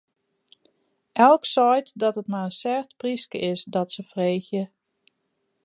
[1.27, 4.63] Elk seit dat it mar in sêft pryske is, dat se freegje.